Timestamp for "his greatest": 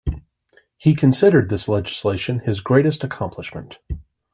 2.39-3.03